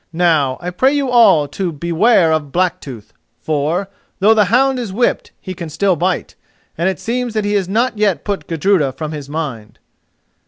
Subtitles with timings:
[0.17, 5.29] Now, I pray you all to beware of Blacktooth, for, though the hound is whipped,
[5.39, 6.33] he can still bite,
[6.75, 9.77] and it seems that he has not yet put Gudruda from his mind."